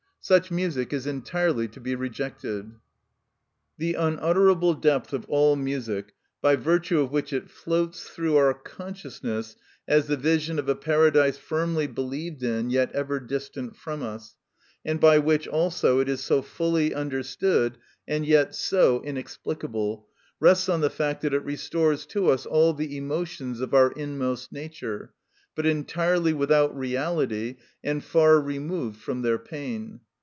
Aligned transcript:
Such 0.23 0.51
music 0.51 0.93
is 0.93 1.07
entirely 1.07 1.67
to 1.69 1.79
be 1.79 1.95
rejected. 1.95 2.73
The 3.79 3.95
unutterable 3.95 4.75
depth 4.75 5.13
of 5.13 5.25
all 5.27 5.55
music 5.55 6.13
by 6.43 6.57
virtue 6.57 6.99
of 7.01 7.09
which 7.11 7.33
it 7.33 7.49
floats 7.49 8.03
through 8.07 8.37
our 8.37 8.53
consciousness 8.53 9.55
as 9.87 10.05
the 10.05 10.15
vision 10.17 10.59
of 10.59 10.69
a 10.69 10.75
paradise 10.75 11.39
firmly 11.39 11.87
believed 11.87 12.43
in 12.43 12.69
yet 12.69 12.91
ever 12.91 13.19
distant 13.19 13.75
from 13.75 14.03
us, 14.03 14.35
and 14.85 14.99
by 14.99 15.17
which 15.17 15.47
also 15.47 15.97
it 15.99 16.07
is 16.07 16.23
so 16.23 16.43
fully 16.43 16.93
understood 16.93 17.79
and 18.07 18.23
yet 18.23 18.53
so 18.53 19.01
inexplicable, 19.03 20.07
rests 20.39 20.69
on 20.69 20.81
the 20.81 20.91
fact 20.91 21.23
that 21.23 21.33
it 21.33 21.43
restores 21.43 22.05
to 22.05 22.29
us 22.29 22.45
all 22.45 22.75
the 22.75 22.95
emotions 22.95 23.59
of 23.59 23.73
our 23.73 23.91
inmost 23.93 24.51
nature, 24.51 25.13
but 25.55 25.65
entirely 25.65 26.31
without 26.31 26.77
reality 26.77 27.55
and 27.83 28.03
far 28.03 28.39
removed 28.39 29.01
from 29.01 29.23
their 29.23 29.39
pain. 29.39 29.99